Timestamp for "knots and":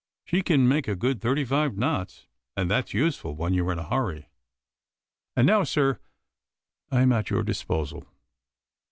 1.77-2.71